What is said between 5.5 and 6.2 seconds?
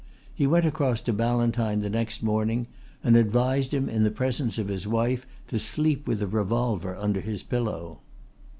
sleep